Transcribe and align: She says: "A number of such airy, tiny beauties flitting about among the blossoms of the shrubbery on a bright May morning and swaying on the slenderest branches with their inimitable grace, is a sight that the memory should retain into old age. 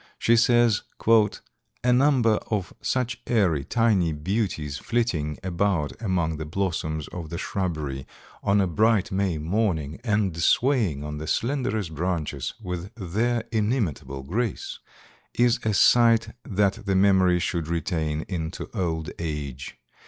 She 0.17 0.35
says: 0.35 0.81
"A 1.07 1.93
number 1.93 2.37
of 2.49 2.73
such 2.81 3.21
airy, 3.27 3.63
tiny 3.63 4.13
beauties 4.13 4.79
flitting 4.79 5.37
about 5.43 5.91
among 6.01 6.37
the 6.37 6.45
blossoms 6.47 7.07
of 7.09 7.29
the 7.29 7.37
shrubbery 7.37 8.07
on 8.41 8.59
a 8.59 8.65
bright 8.65 9.11
May 9.11 9.37
morning 9.37 10.01
and 10.03 10.35
swaying 10.41 11.03
on 11.03 11.19
the 11.19 11.27
slenderest 11.27 11.93
branches 11.93 12.55
with 12.59 12.91
their 12.95 13.43
inimitable 13.51 14.23
grace, 14.23 14.79
is 15.35 15.59
a 15.63 15.71
sight 15.71 16.29
that 16.43 16.87
the 16.87 16.95
memory 16.95 17.37
should 17.37 17.67
retain 17.67 18.25
into 18.27 18.71
old 18.73 19.11
age. 19.19 19.77